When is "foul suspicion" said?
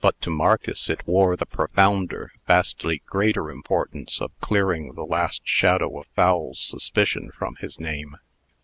6.15-7.29